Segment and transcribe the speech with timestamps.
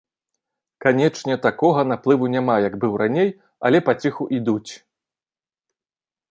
[0.85, 3.29] Канечне, такога наплыву няма, як быў раней,
[3.69, 4.71] але паціху ідуць.